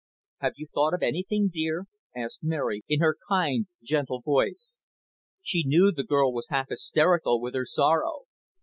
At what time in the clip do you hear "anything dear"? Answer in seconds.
1.03-1.85